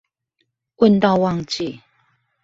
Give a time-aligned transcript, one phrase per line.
[0.77, 1.79] 問到忘記